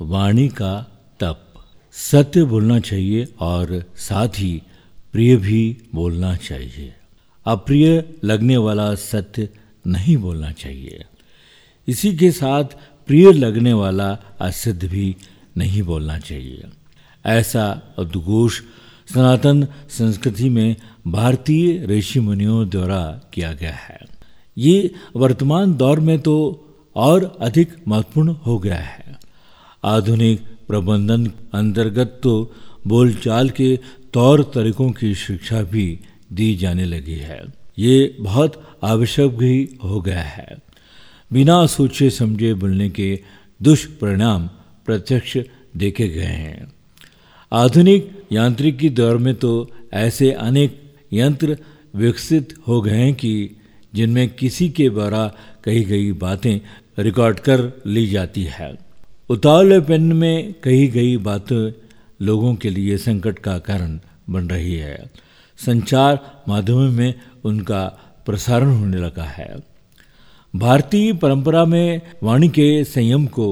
वाणी 0.00 0.48
का 0.48 1.00
तप। 1.20 1.40
सत्य 1.92 2.44
बोलना 2.44 2.78
चाहिए 2.80 3.28
और 3.40 3.84
साथ 3.96 4.28
ही 4.28 4.62
प्रिय 5.12 5.36
भी 5.36 5.76
बोलना 5.94 6.36
चाहिए। 6.36 6.94
अप्रिय 7.46 8.04
लगने 8.24 8.56
वाला 8.56 8.94
सत्य 8.94 9.48
नहीं 9.86 10.16
बोलना 10.16 10.50
चाहिए। 10.50 11.04
इसी 11.88 12.16
के 12.16 12.30
साथ 12.30 12.64
प्रिय 13.06 13.32
लगने 13.32 13.72
वाला 13.72 14.18
असिद्ध 14.40 14.84
भी 14.84 15.16
नहीं 15.56 15.82
बोलना 15.82 16.18
चाहिए। 16.18 16.62
ऐसा 17.26 17.82
उद्घोष 17.98 18.60
सनातन 19.14 19.68
संस्कृति 19.90 20.48
में 20.48 20.76
भारतीय 21.06 21.86
ऋषि 21.86 22.20
मुनियों 22.20 22.68
द्वारा 22.68 23.20
किया 23.34 23.52
गया 23.52 23.74
है। 23.74 23.98
ये 24.58 24.94
वर्तमान 25.16 25.74
दौर 25.74 26.00
में 26.00 26.18
तो 26.18 26.60
और 26.96 27.38
अधिक 27.40 27.76
महत्वपूर्ण 27.88 28.28
हो 28.28 28.58
गया 28.58 28.76
है। 28.76 29.03
आधुनिक 29.84 30.40
प्रबंधन 30.68 31.26
अंतर्गत 31.54 32.20
तो 32.22 32.34
बोलचाल 32.86 33.50
के 33.50 33.76
तौर 34.12 34.42
तरीकों 34.54 34.90
की 34.90 35.14
शिक्षा 35.14 35.62
भी 35.62 35.86
दी 36.32 36.54
जाने 36.56 36.84
लगी 36.84 37.14
है। 37.14 37.40
ये 37.78 38.16
बहुत 38.20 38.78
आवश्यक 38.84 39.36
भी 39.36 39.78
हो 39.84 40.00
गया 40.00 40.22
है। 40.22 40.56
बिना 41.32 41.66
सोचे 41.66 42.10
समझे 42.10 42.54
बोलने 42.54 42.88
के 42.90 43.20
दुष्परिणाम 43.62 44.46
प्रत्यक्ष 44.86 45.36
देखे 45.76 46.08
गए 46.08 46.22
हैं। 46.22 46.72
आधुनिक 47.52 48.10
यांत्रिकी 48.32 48.88
दौर 48.90 49.16
में 49.16 49.34
तो 49.34 49.70
ऐसे 49.92 50.30
अनेक 50.32 50.80
यंत्र 51.12 51.56
विकसित 51.96 52.54
हो 52.68 52.80
गए 52.82 52.96
हैं 52.96 53.14
कि 53.14 53.56
जिनमें 53.94 54.28
किसी 54.28 54.68
के 54.68 54.88
द्वारा 54.90 55.26
कही 55.64 55.84
गई 55.84 56.12
बातें 56.12 56.60
रिकॉर्ड 56.98 57.38
कर 57.38 57.82
ली 57.86 58.06
जाती 58.06 58.42
है। 58.42 58.72
उतावले 59.30 59.78
पेन 59.80 60.12
में 60.12 60.52
कही 60.54 60.86
गई 60.86 61.16
बातें 61.16 61.72
लोगों 62.20 62.54
के 62.54 62.70
लिए 62.70 62.96
संकट 62.98 63.38
का 63.38 63.58
कारण 63.58 63.98
बन 64.30 64.48
रही 64.48 64.74
है। 64.76 65.10
संचार 65.58 66.18
माध्यमों 66.48 66.90
में 66.90 67.14
उनका 67.44 67.84
प्रसारण 68.26 68.70
होने 68.70 68.96
लगा 68.96 69.24
है। 69.24 69.54
भारतीय 70.54 71.12
परंपरा 71.12 71.64
में 71.64 72.00
वाणी 72.22 72.48
के 72.48 72.68
संयम 72.84 73.26
को 73.28 73.46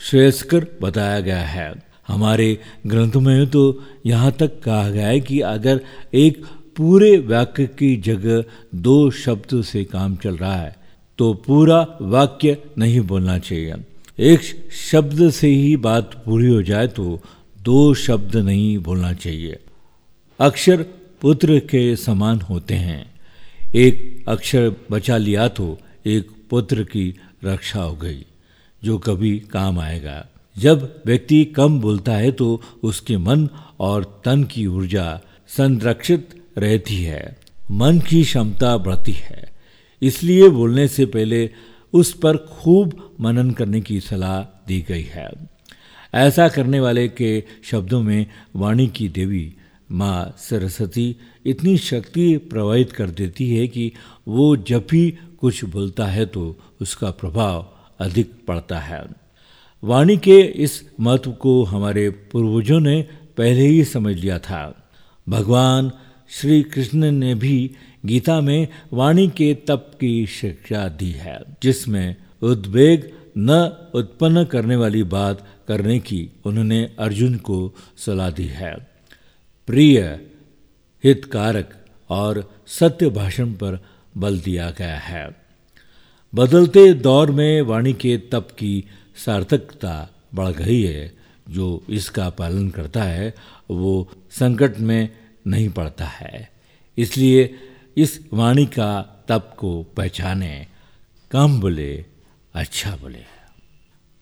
श्रेयस्कर 0.00 0.66
बताया 0.82 1.18
गया 1.20 1.42
है। 1.46 1.72
हमारे 2.08 2.48
ग्रंथों 2.86 3.20
में 3.20 3.46
तो 3.50 3.64
यहाँ 4.06 4.32
तक 4.32 4.60
कहा 4.62 4.88
गया 4.90 5.06
है 5.06 5.20
कि 5.20 5.40
अगर 5.40 5.80
एक 6.14 6.44
पूरे 6.76 7.16
वाक्य 7.26 7.66
की 7.78 7.94
जगह 8.02 8.44
दो 8.78 9.10
शब्द 9.16 9.60
से 9.64 9.84
काम 9.86 10.16
चल 10.16 10.36
रहा 10.36 10.54
है 10.54 10.74
तो 11.18 11.32
पूरा 11.46 11.86
वाक्य 12.00 12.56
नहीं 12.78 13.00
बोलना 13.02 13.38
चाहिए। 13.40 13.74
एक 14.18 14.42
शब्द 14.72 15.30
से 15.30 15.48
ही 15.48 15.76
बात 15.76 16.14
पूरी 16.24 16.46
हो 16.48 16.62
जाए 16.62 16.86
तो 16.88 17.20
दो 17.62 17.94
शब्द 17.94 18.36
नहीं 18.36 18.78
बोलना 18.78 19.12
चाहिए। 19.12 19.58
अक्षर 20.40 20.82
पुत्र 21.20 21.58
के 21.58 21.96
समान 21.96 22.40
होते 22.40 22.74
हैं। 22.74 23.14
एक 23.74 24.24
अक्षर 24.28 24.74
बचा 24.90 25.16
लिया 25.16 25.48
तो 25.48 25.78
एक 26.06 26.28
पुत्र 26.50 26.82
की 26.82 27.08
रक्षा 27.44 27.82
हो 27.82 27.94
गई, 27.94 28.24
जो 28.82 28.98
कभी 28.98 29.38
काम 29.40 29.78
आएगा। 29.78 30.26
जब 30.56 31.02
व्यक्ति 31.06 31.44
कम 31.44 31.80
बोलता 31.80 32.12
है 32.12 32.30
तो 32.32 32.62
उसके 32.82 33.16
मन 33.18 33.48
और 33.80 34.22
तन 34.24 34.44
की 34.44 34.66
ऊर्जा 34.66 35.20
संरक्षित 35.48 36.28
रहती 36.58 37.02
है। 37.02 37.36
मन 37.70 38.00
की 38.00 38.22
क्षमता 38.24 38.76
बढ़ती 38.76 39.12
है। 39.12 39.44
इसलिए 40.02 40.48
बोलने 40.48 40.88
से 40.88 41.06
पहले 41.06 41.50
उस 41.96 42.12
पर 42.12 42.36
खूब 42.36 43.16
मनन 43.20 43.50
करने 43.50 43.80
की 43.80 44.00
सलाह 44.00 44.40
दी 44.68 44.80
गई 44.88 45.02
है। 45.02 45.28
ऐसा 46.14 46.48
करने 46.48 46.80
वाले 46.80 47.08
के 47.08 47.30
शब्दों 47.64 48.02
में 48.02 48.26
वाणी 48.56 48.86
की 48.88 49.08
देवी 49.08 49.54
माँ 49.90 50.34
सरस्वती 50.38 51.16
इतनी 51.46 51.76
शक्ति 51.78 52.36
प्रवाहित 52.50 52.92
कर 52.92 53.10
देती 53.10 53.48
है 53.56 53.66
कि 53.68 53.92
वो 54.28 54.56
जब 54.68 54.86
भी 54.90 55.10
कुछ 55.40 55.64
बोलता 55.64 56.06
है 56.06 56.26
तो 56.26 56.56
उसका 56.80 57.10
प्रभाव 57.10 57.66
अधिक 58.00 58.32
पड़ता 58.48 58.78
है। 58.78 59.02
वाणी 59.82 60.16
के 60.16 60.40
इस 60.40 60.82
महत्व 61.00 61.32
को 61.32 61.62
हमारे 61.64 62.08
पूर्वजों 62.32 62.80
ने 62.80 63.00
पहले 63.36 63.66
ही 63.66 63.84
समझ 63.84 64.14
लिया 64.16 64.38
था। 64.38 64.62
भगवान 65.26 65.90
श्री 66.30 66.62
कृष्ण 66.62 67.10
ने 67.12 67.34
भी 67.34 67.70
गीता 68.06 68.40
में 68.40 68.68
वाणी 68.92 69.28
के 69.28 69.54
तप 69.54 69.92
की 70.00 70.26
शिक्षा 70.26 70.88
दी 70.88 71.10
है, 71.10 71.40
जिसमें 71.62 72.16
उद्वेग 72.42 73.10
न 73.38 73.50
उत्पन्न 73.94 74.44
करने 74.44 74.76
वाली 74.76 75.02
बात 75.02 75.46
करने 75.68 75.98
की 75.98 76.30
उन्होंने 76.44 76.90
अर्जुन 76.98 77.36
को 77.36 77.74
सलाह 77.96 78.30
दी 78.30 78.44
है। 78.44 78.74
प्रिय, 79.66 80.20
हितकारक 81.04 81.84
और 82.10 82.54
सत्य 82.66 83.08
भाषण 83.08 83.52
पर 83.52 83.84
बल 84.16 84.38
दिया 84.38 84.70
गया 84.70 84.98
है। 84.98 85.36
बदलते 86.34 86.92
दौर 86.94 87.30
में 87.30 87.62
वाणी 87.62 87.92
के 87.92 88.18
तप 88.18 88.48
की 88.58 88.84
सार्थकता 89.16 90.10
बढ़ 90.34 90.48
गई 90.48 90.82
है। 90.82 91.16
जो 91.50 91.84
इसका 91.90 92.30
पालन 92.30 92.68
करता 92.68 93.02
है, 93.02 93.34
वो 93.70 94.10
संकट 94.30 94.78
में 94.78 95.08
नहीं 95.46 95.68
पड़ता 95.68 96.04
है। 96.04 96.50
इसलिए 96.98 97.54
इस 97.96 98.18
वाणी 98.32 98.66
का 98.66 99.02
तप 99.28 99.54
को 99.58 99.82
पहचाने, 99.82 100.66
कम 101.30 101.60
बोले 101.60 102.04
अच्छा 102.54 102.90
बोले। 102.96 103.24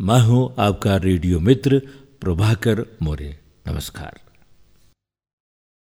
मैं 0.00 0.20
हूँ 0.20 0.54
आपका 0.58 0.96
रेडियो 0.96 1.40
मित्र 1.40 1.78
प्रभाकर 2.20 2.84
मोरे। 3.02 3.38
नमस्कार। 3.68 4.27